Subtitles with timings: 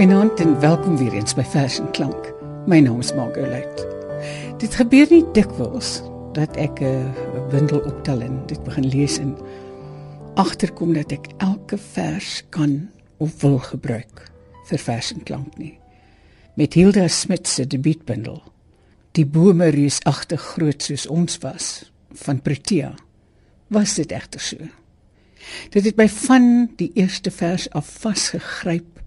[0.00, 2.30] Goeienaand en welkom weer eens by Vers en Klank.
[2.64, 3.82] My naam is Margot Luit.
[4.56, 5.98] Dit gebeur nie dikwels
[6.32, 7.12] dat ek 'n
[7.52, 9.36] bundel optel en dit begin lees en
[10.40, 14.32] agterkom dat ek elke vers kan of wil gebruik
[14.64, 15.78] vir Vers en Klank nie.
[16.56, 18.42] Met Hilda Smit se debuutbundel
[19.12, 22.94] Die bome reusagtig groot soos ons was van Protea
[23.68, 24.56] was dit egter so.
[25.70, 28.99] Dit het my van die eerste vers af vasgegryp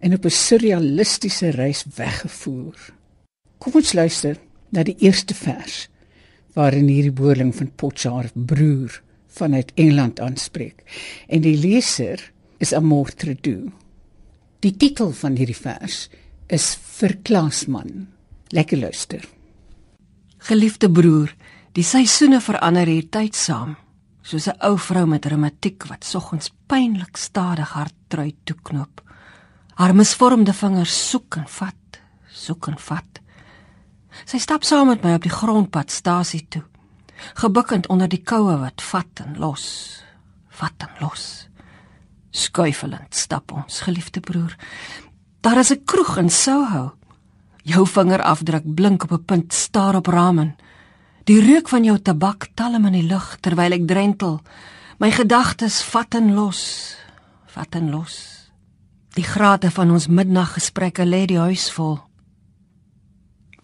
[0.00, 2.78] en op 'n surrealistiese reis weggevoer.
[3.58, 4.36] Kom ons luister
[4.68, 5.88] na die eerste vers
[6.52, 10.82] waarin hierdie boerling van Potchar broer vanuit Engeland aanspreek.
[11.28, 13.70] En die leser is Amor Tredu.
[14.58, 16.08] Die titel van hierdie vers
[16.46, 18.08] is Verklaasman.
[18.48, 19.24] Lekker luister.
[20.38, 21.34] Geliefde broer,
[21.72, 23.76] die seisoene verander hier tyd saam,
[24.22, 29.07] soos 'n ou vrou met reumatiek wat soggens pynlik stadig haar trui toeknoop.
[29.78, 31.98] Haar misvormde vingers soek en vat,
[32.34, 33.18] soek en vat.
[34.26, 36.64] Sy stap saam met my op die grondpad stasie toe,
[37.38, 39.66] gebukkend onder die koue wat vat en los,
[40.58, 41.26] vat en los.
[42.34, 44.56] Skuifelend stap ons, geliefde broer.
[45.46, 46.96] Daar is 'n kroeg in Soho.
[47.62, 50.56] Jou vingerafdruk blink op 'n punt staar op ramen.
[51.24, 54.40] Die reuk van jou tabak talm in die lug terwyl ek drentel.
[54.98, 56.96] My gedagtes vat en los,
[57.46, 58.37] vat en los.
[59.18, 61.96] Die grate van ons middaggesprekke lê die huis vol.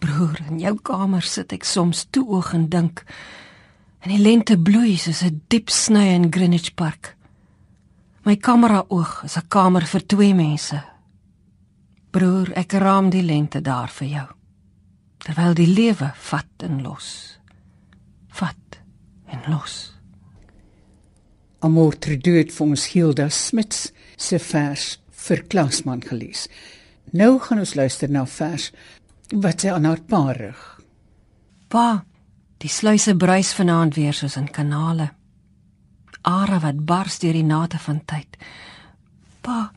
[0.03, 3.05] Broer, in jou kamer sit ek soms toe oog en dink.
[4.03, 7.15] En die lente bloei soos 'n diep sny in Greenwich Park.
[8.25, 10.83] My kamera oog is 'n kamer vir twee mense.
[12.11, 14.27] Broer, ek raam die lente daar vir jou.
[15.19, 17.39] Terwyl die lewe vat en los.
[18.27, 18.81] Vat
[19.27, 19.93] en los.
[21.59, 26.47] Amor Treduet vir ons Hilda Smits se vers vir Klaasman gelees.
[27.13, 28.71] Nou gaan ons luister na vers
[29.33, 30.61] wat sy aan haar pa rig.
[31.69, 32.03] Pa,
[32.61, 35.09] die sluise bruis vanaand weer soos in kanale.
[36.25, 38.37] Are wat bars deur die nate van tyd.
[39.45, 39.71] Pa,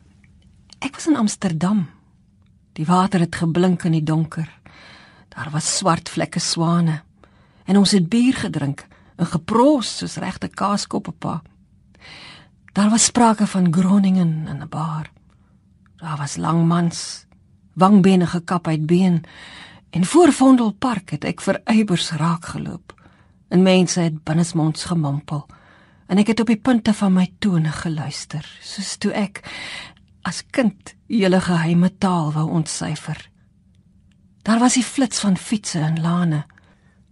[0.81, 1.87] ek was in Amsterdam.
[2.77, 4.47] Die water het geblink in die donker.
[5.33, 7.01] Daar was swart vlekke swane
[7.69, 8.81] en ons het bier gedrink
[9.19, 11.39] en geproos soos regte kaaskoppe pa.
[12.73, 15.11] Daar was sprake van Groningen in 'n bar.
[15.99, 17.25] Daar was lang mans,
[17.73, 19.23] wangbene gekap uit been
[19.89, 22.93] en voor Vondelpark het ek vir eibers raak geloop.
[23.49, 25.47] En mense het binnesmonds gemompel
[26.07, 29.43] en ek het op die punte van my tone geluister, soos toe ek
[30.25, 33.19] as kind julle geheime taal wou ontsyfer.
[34.47, 36.45] Daar was die flits van fietsse en lane.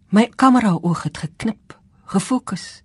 [0.10, 2.82] My kamera oog het geknip, gefokus.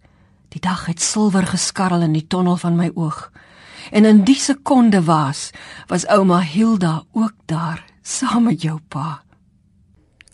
[0.53, 3.31] Die dag het silwer geskarrel in die tonnel van my oog.
[3.91, 5.51] En in die sekonde was
[5.87, 9.23] was ouma Hilda ook daar saam met jou pa.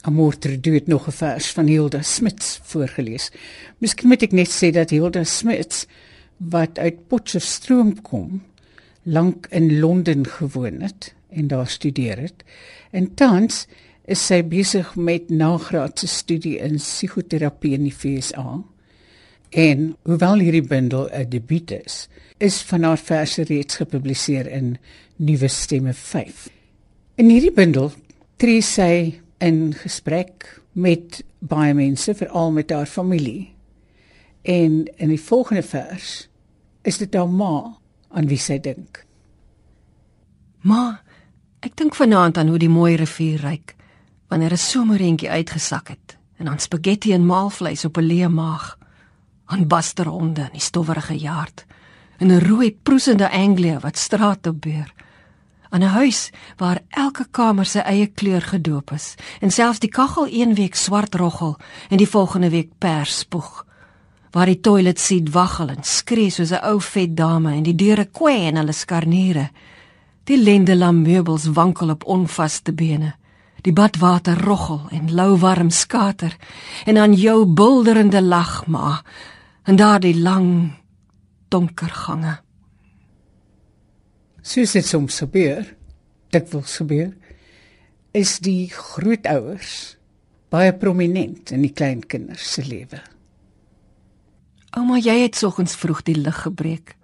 [0.00, 3.31] Amorter het nog 'n vers van Hilda Smits voorgeles.
[3.78, 5.86] Miskien moet ek net sê dat Hilda Smits
[6.36, 8.42] wat uit Potchefstroom kom,
[9.03, 12.44] lank in Londen gewoon het en daar studeer het.
[12.91, 13.66] En tans
[14.04, 18.62] is sy besig met nagraadse studie in psigoterapie in die VSA.
[19.48, 24.76] En hoewel hierdie bundel 'n debuut is, is van haar verse reeds gepubliseer in
[25.16, 26.48] Nuwe Stemme 5.
[27.14, 27.92] In hierdie bundel
[28.36, 33.54] tree sy in gesprek met baie mense, veral met haar familie.
[34.42, 36.28] En in die volgende vers
[36.82, 37.78] is dit haar ma
[38.09, 39.04] aan wie sy dink.
[40.60, 41.00] Ma,
[41.60, 43.75] ek dink vanaand aan hoe die mooi rivier ryk
[44.28, 48.78] wanneer 'n somerentjie uitgesak het en aan spaghetti en maalvleis op 'n leë maag
[49.48, 51.64] aan basterhonde in die stowwerige jaard
[52.19, 54.92] en 'n rooi proesende anglia wat straat toe beur
[55.70, 60.26] aan 'n huis waar elke kamer sy eie kleur gedoop is en selfs die kaggel
[60.31, 61.56] een week swart roggel
[61.89, 63.66] en die volgende week pers spoeg
[64.30, 68.04] waar die toilet seat waggel en skree soos 'n ou vet dame en die deure
[68.04, 69.51] kwee en hulle skarniere.
[70.24, 73.15] Die lendelam meubels wankel op onvaste bene
[73.66, 76.36] die badwater roggel en lou warm skater
[76.86, 79.03] en aan jou bulderende lag maar
[79.68, 80.72] in daardie lang
[81.53, 82.38] donker gange.
[84.41, 85.66] Soos dit soms gebeur,
[86.32, 87.10] dikwels gebeur,
[88.16, 89.98] is die grootouers
[90.48, 93.03] baie prominent in die kleinkinders se lewe.
[94.72, 96.94] Ouma, jy het soggens vroeg die lig gebreek.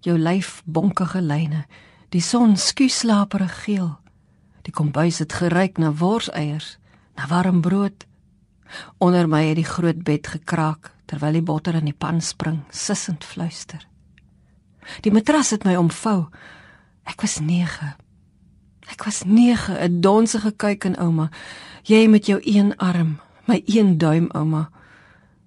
[0.00, 1.66] Jou lyf bonkige lyne,
[2.16, 3.90] die son skuuslaperig geel.
[4.64, 6.78] Die kombuis het geruik na worseiers,
[7.20, 8.06] na warm brood.
[8.96, 13.24] Onder my het die groot bed gekraak terwyl die botter in die pan spring, sissend
[13.26, 13.82] fluister.
[15.02, 16.28] Die matras het my omvou.
[17.10, 17.90] Ek was 9.
[18.90, 21.30] Ek was 9, 'n donsige kyk in ouma.
[21.82, 24.70] Jy met jou een arm, my een duim ouma.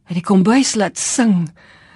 [0.04, 1.50] Het die kombuis laat sing.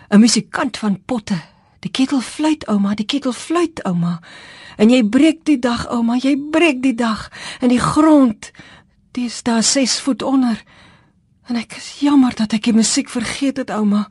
[0.10, 1.42] 'n Musikant van potte.
[1.80, 4.22] Die ketel fluit ouma, die ketel fluit ouma.
[4.78, 7.30] En jy breek die dag ouma, jy breek die dag
[7.62, 8.52] in die grond.
[9.12, 10.64] Dis daar 6 voet onder.
[11.48, 14.08] En ek is jammer dat ek die musiek vergeet het ouma.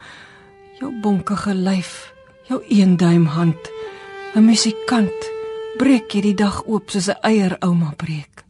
[0.81, 2.13] Jou bonkige lyf,
[2.49, 3.61] jou een duim hand.
[4.35, 5.31] 'n Musikant
[5.77, 8.46] breek jy die dag oop soos 'n eier ouma breek.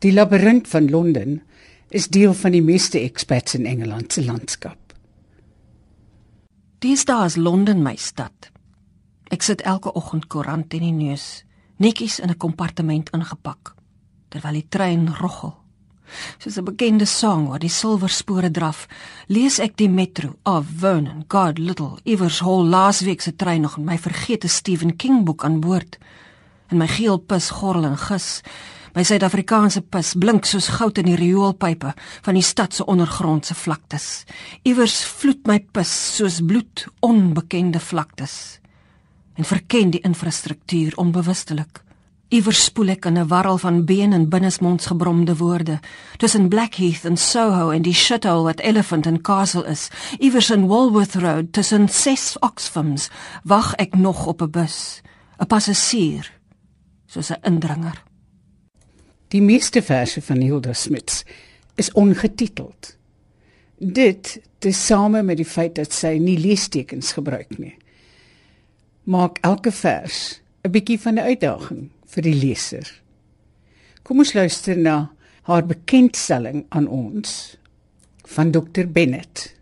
[0.00, 1.42] Die labirint van Londen
[1.92, 4.94] is deel van die meeste expats in Engeland se landskap.
[6.80, 8.48] Dis daar is Londen my stad.
[9.28, 11.44] Ek sit elke oggend koerant in die neus,
[11.76, 13.74] netjies in 'n kompartement ingepak,
[14.28, 15.54] terwyl die trein roggel.
[16.38, 18.88] Soos 'n bekende sang waar die silwerspore draf,
[19.26, 23.84] lees ek die Metro of Vernon, God Little, Evers Hall laasweek se trein nog in
[23.84, 25.98] my vergete Stephen King boek aan boord.
[26.70, 28.42] En my geel pis gorrel en gis
[28.90, 31.92] My Suid-Afrikaanse pis blink soos goud in die rioolpype
[32.26, 34.24] van die stad se ondergrondse vlaktes.
[34.66, 38.58] Iewers vloed my pis soos bloed onbekende vlaktes.
[39.38, 41.84] En verken die infrastruktuur onbewustelik.
[42.34, 45.80] Iewers spoel ek in 'n warrel van been en binnesmonds gebromde woorde
[46.16, 49.88] tussen Blackheath en Soho en die shithole wat Elephant and Castle is.
[50.18, 53.08] Iewers in Walworth Road tussen ses Oxfams
[53.44, 55.00] wag ek nog op 'n bus,
[55.38, 56.39] 'n passasier,
[57.10, 58.02] soos 'n indringer.
[59.28, 61.24] Die meeste verse van Hilda Smits
[61.74, 62.96] is ongetiteld.
[63.78, 67.76] Dit, tesame met die feit dat sy nie leestekens gebruik nie,
[69.02, 73.02] maak elke vers 'n bietjie van 'n uitdaging vir die leser.
[74.02, 75.10] Kom ons luister na
[75.42, 77.56] haar bekendstelling aan ons
[78.24, 79.56] van Dr Bennett.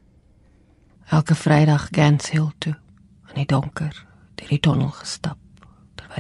[1.08, 2.76] Elke Vrydag gans hill toe
[3.28, 5.38] in die donker, deur die tunnel gestap,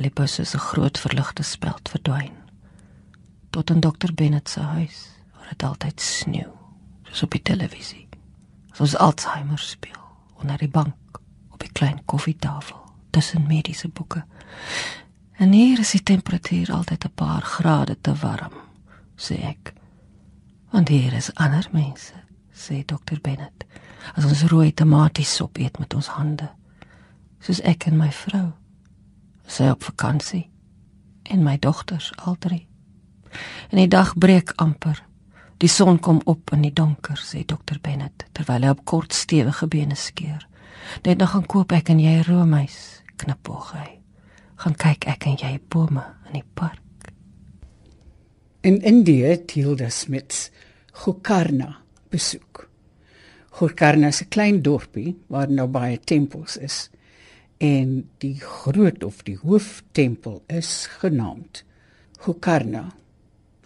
[0.02, 2.34] die busse se groot verligte speld verdwyn
[3.50, 6.52] tot in dokter Bennett se huis waar dit altyd sneeu
[7.08, 8.08] soos op die televisie.
[8.76, 10.02] Soos Alzheimer speel
[10.38, 12.76] onder die bank op die klein koffietafel
[13.10, 14.24] tussen mediese boeke.
[15.32, 18.52] En hier is die temperatuur altyd 'n paar grade te warm
[19.16, 19.72] sê ek.
[20.70, 22.14] Want hier is ander mense
[22.52, 23.64] sê dokter Bennett.
[24.14, 26.50] As ons rooi tomatiesop eet met ons hande
[27.40, 28.52] soos ek en my vrou
[29.48, 30.46] sy op vakansie
[31.28, 32.68] en my dogters al drie
[33.70, 35.02] En die dag breek amper.
[35.58, 39.66] Die son kom op in die donker, sê dokter Bennett terwyl hy op kort stewige
[39.70, 40.44] bene skeer.
[41.04, 42.78] Net nog gaan koop ek en jy roomys,
[43.20, 43.88] knipoog hy.
[44.62, 47.10] Gaan kyk ek en jy bome in die park.
[48.66, 50.48] In Indië Tilda Smits
[51.02, 51.74] Gokarna
[52.10, 52.64] besoek.
[53.58, 56.90] Gokarna is 'n klein dorpie waar nou baie tempels is
[57.58, 61.64] En die groot of die hooftempel is genaamd
[62.22, 62.84] Gokarna.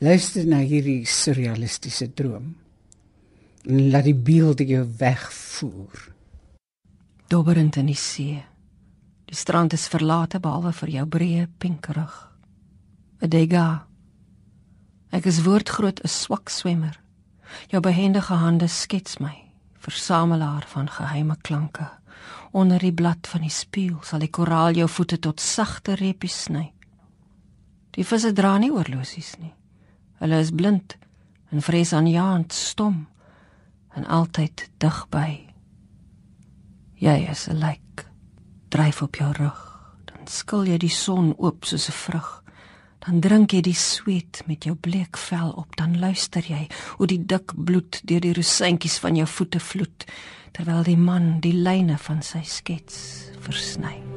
[0.00, 2.54] Luister na hierdie surrealistiese droom.
[3.68, 6.08] En laat die beelde jou wegvoer.
[7.28, 8.40] Dobberend in die see.
[9.28, 12.16] Die strand is verlate behalwe vir jou breë pink rug.
[13.22, 13.86] 'n Dega.
[15.12, 17.00] Ek is woordgroot 'n swak swemmer.
[17.68, 21.88] Jou behendige hande skets my, versamelaar van geheime klanke.
[22.52, 26.66] Onder die blad van die spieël sal die koraal jou voete tot sagte reepies sny.
[27.96, 29.54] Die visse dra nie oorlosies nie.
[30.20, 30.96] Hulle is blind
[31.52, 33.06] en vrees aanjaend stom
[33.96, 35.30] en altyd dig by.
[37.00, 38.08] Jy is 'n lijk.
[38.68, 39.60] Dryf op jou rug,
[40.04, 42.41] dan skil jy die son oop soos 'n vrug
[43.06, 46.66] dan drink jy die sweet met jou bleek vel op dan luister jy
[47.00, 50.06] hoe die dik bloed deur die rosyntjies van jou voete vloed
[50.52, 52.98] terwyl die man die lyne van sy skets
[53.42, 54.11] versny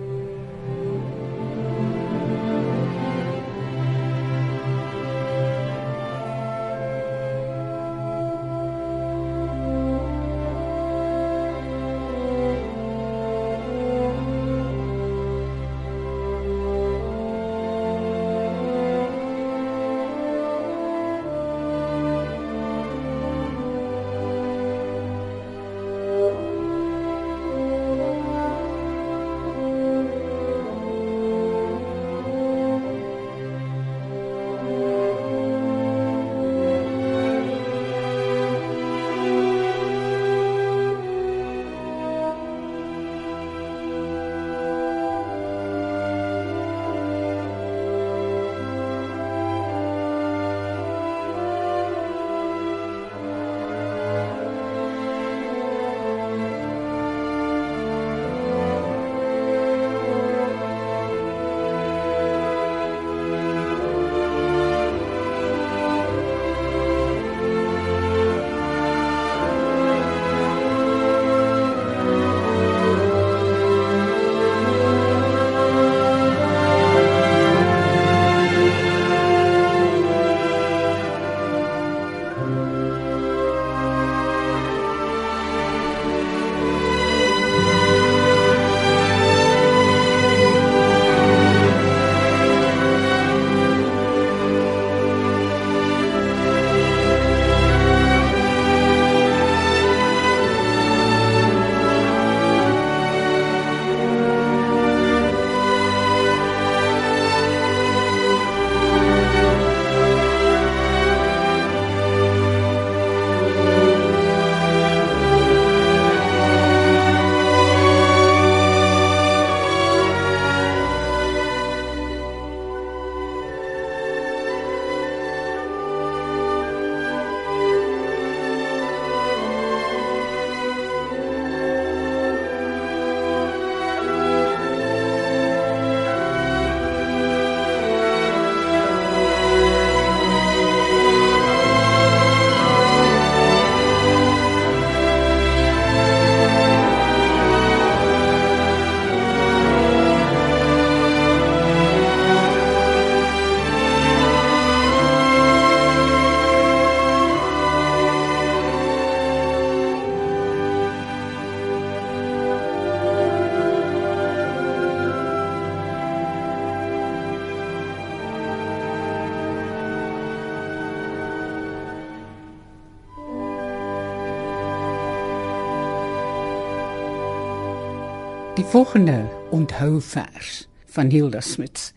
[178.76, 181.94] volgende onthou vers van Hilda Smits.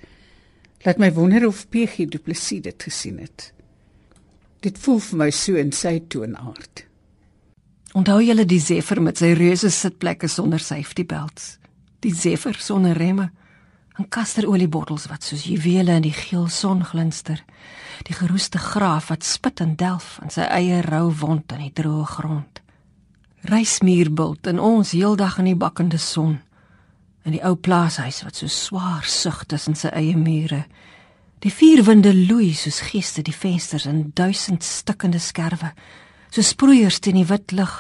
[0.81, 3.53] Laat my wonder of PG Du Plessis dit gesien het.
[4.63, 6.85] Dit voel vir my so in sy toonaard.
[7.99, 11.57] Onthou julle die Zephyr met sy reuse sitplekke sonder safety belts?
[12.07, 13.33] Die Zephyr sonder remme
[13.99, 17.43] en kasteroliebottels wat soos juwele in die geel son glinster.
[18.07, 22.11] Die geroeste graaf wat spit en delf in sy eie rou wond in die droë
[22.15, 22.67] grond.
[23.51, 26.45] Reismuurbult en ons heeldag in die bakkende son
[27.29, 30.63] in die ou plaashuis wat so swaar sug tussen sy eie mure.
[31.45, 35.75] Die vier winde loei soos geeste die vensters in duisend stikkende skerwe,
[36.33, 37.75] so sproeiers teen die wit lig.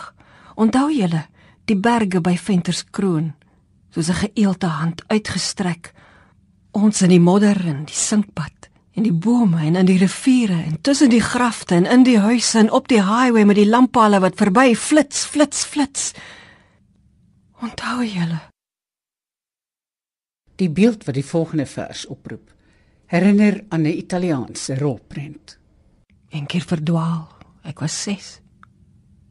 [0.61, 1.25] Onthou julle
[1.69, 3.33] die berge by Venterskroon,
[3.95, 5.93] soos 'n geëelte hand uitgestrek.
[6.73, 10.81] Ons in die modder en die sinkpad en die bome en in die riviere en
[10.81, 14.37] tussen die grafte en in die huise en op die highway met die lamppale wat
[14.37, 16.12] verby flits flits flits.
[17.62, 18.40] Onthou julle
[20.58, 22.50] Die beeld wat die volgende vers oproep,
[23.06, 25.58] herinner aan 'n Italiaanse rolprent.
[26.28, 27.28] Een keer verdwaal.
[27.62, 28.40] Ek was 6.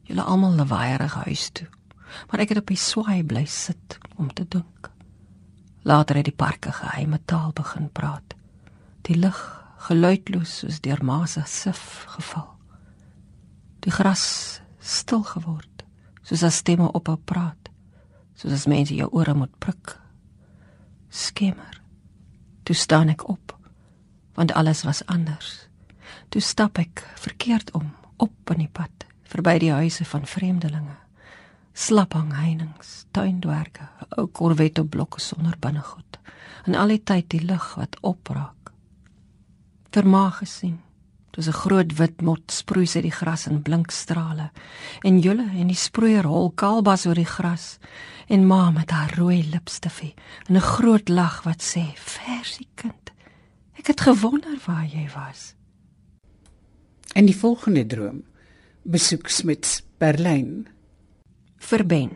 [0.02, 1.66] Julle almal lawaaierig huis toe.
[2.30, 4.90] Maar ek het op die swaai bly sit om te dink.
[5.82, 8.34] Later het die parke geheime taal begin praat.
[9.02, 12.56] Die lug geluidloos soos deur Masa sif geval.
[13.80, 15.84] Die gras stil geword,
[16.22, 17.70] soos as stemme ophou praat,
[18.34, 20.07] soos as mense jou ore moet prik.
[21.08, 21.80] Skemmer.
[22.62, 23.56] Toe staan ek op,
[24.36, 25.68] want alles was anders.
[26.28, 30.96] Toe stap ek verkeerd om, op in die pad, verby die huise van vreemdelinge.
[31.72, 32.84] Slaphang heininge,
[33.14, 33.86] tuindwerke,
[34.18, 36.18] ou korwette blokke sonder binnegoed.
[36.66, 38.72] En al die tyd die lig wat opraak.
[39.94, 40.80] Vermaag gesien.
[41.38, 44.50] Dit was 'n groot wit mot sproei sy die gras in blink strale.
[45.02, 47.78] En julle en die sproeier hol kalbas oor die gras
[48.26, 50.14] en ma met haar rooi lipstifie
[50.48, 53.12] en 'n groot lag wat sê: "Versie kind,
[53.78, 55.54] ek het gewonder waar jy was."
[57.14, 58.24] In die volgende droom
[58.82, 60.66] besoek Smits Berlyn.
[61.56, 62.10] Vir Ben.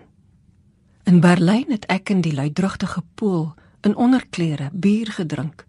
[1.05, 5.65] In Berlyn het ek in die luidrugtige pool in onderklere bier gedrink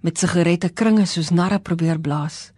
[0.00, 2.54] met sigarette kringe soos narre probeer blaas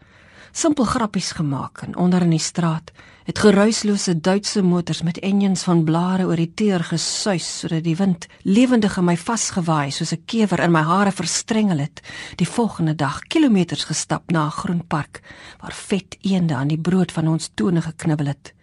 [0.52, 2.92] simpel grappies gemaak en onder in die straat
[3.28, 8.26] het geruislose Duitse motors met engines van blare oor die teer gesuis sodat die wind
[8.42, 12.00] lewendig in my vasgewaai soos 'n kewer in my hare verstrengel het
[12.36, 15.20] die volgende dag kilometers gestap na 'n groen park
[15.60, 18.54] waar vet eende aan die brood van ons tone geknibbel het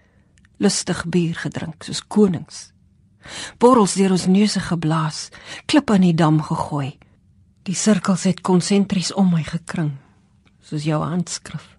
[0.58, 2.72] lustig bier gedrink soos konings.
[3.58, 5.30] Borrels deur ons neuse geblaas
[5.65, 6.98] klip aan die dam gegooi.
[7.63, 9.98] Die sirkels het konsentries om my gekring
[10.62, 11.75] soos jou handskrif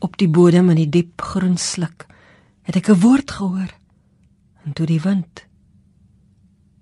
[0.00, 2.06] op die bodem in die diep groen sluk
[2.62, 3.72] het ek 'n woord gehoor.
[4.64, 5.46] En toe die wind.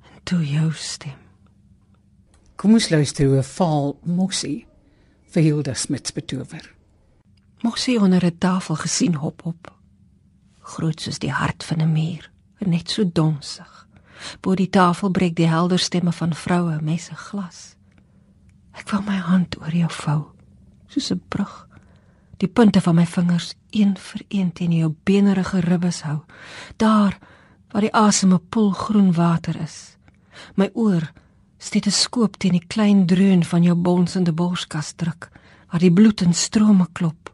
[0.03, 1.19] En toe jou stem.
[2.57, 4.67] Kom ons luister hoe 'n val mossie
[5.31, 6.75] vir Hilda Smits betower.
[7.63, 9.75] Mossie onder 'n tafel gesien hop hop.
[10.61, 13.89] Groot soos die hart van 'n muur en net so donsig.
[14.41, 17.77] Bo die tafel breek die helder stemme van vroue messe glas.
[18.73, 20.25] Ek wil my hand oor jou vou
[20.87, 21.68] soos 'n brug
[22.39, 26.19] die punte van my vingers een vir een teen jou benerige ribbes hou.
[26.77, 27.19] Daar
[27.73, 29.97] waar die asem 'n poel groen water is.
[30.55, 31.13] My oor
[31.59, 35.31] stetoskoop teen die klein dreun van jou bonsende borskas druk
[35.71, 37.33] waar die bloed in strome klop.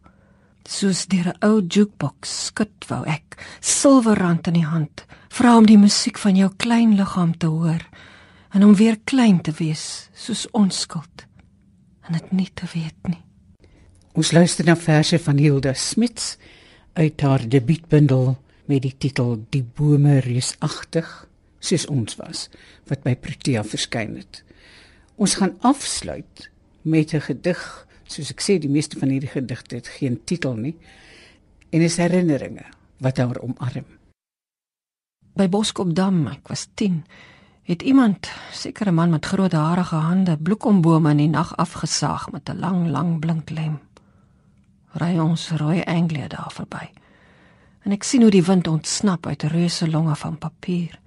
[0.65, 5.79] Soos deur 'n ou jukebox skud wou ek silwerrand in die hand vra om die
[5.79, 7.83] musiek van jou klein liggaam te hoor
[8.51, 11.27] en om weer klein te wees soos onskuld
[12.07, 13.23] en dit nie te weet nie
[14.15, 16.37] Ons luister na verse van Hilda Smits
[16.95, 18.37] uit haar debuutbundel
[18.71, 21.09] met die titel Die bome reusagtig
[21.59, 22.45] soos ons was
[22.87, 24.45] wat by Protea verskyn het.
[25.19, 26.47] Ons gaan afsluit
[26.87, 30.77] met 'n gedig, soos ek sê die meeste van hierdie gedigte het geen titel nie
[31.71, 32.67] en is herinneringe
[32.99, 33.87] wat haar omarm.
[35.35, 37.05] By Boskopdam, ek was 10,
[37.63, 42.49] het iemand, seker 'n man met groot harige hande, bloekombome in die nag afgesaag met
[42.49, 43.81] 'n lang, lang blink lem
[44.95, 46.91] ry ons rooi engele daar verby.
[47.85, 51.01] En ek sien hoe die wind ontsnap uit reuse longe van papier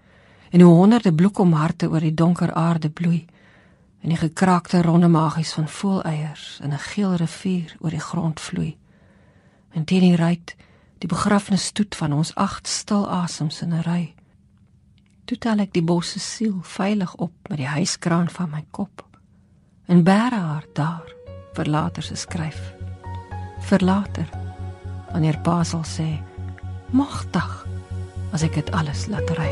[0.50, 3.26] en hoe honderde bloekomharte oor die donker aarde bloei
[4.02, 8.78] en die gekraakte ronde magies van voeleiers in 'n geel rivier oor die grond vloei.
[9.71, 10.56] En teen die ruit
[10.97, 14.15] die begrafnisstoet van ons agt stil asems in 'n ry.
[15.26, 19.06] Toe tel ek die bosse siel veilig op met die huiskraan van my kop.
[19.86, 21.13] En bære haar daar
[21.54, 22.77] vir later se skryf
[23.68, 24.28] vir later
[25.12, 26.08] wanneer pa sal sê
[26.96, 27.54] magtig
[28.36, 29.50] as ek dit alles laat ry